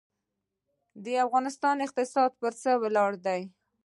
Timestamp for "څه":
2.61-2.71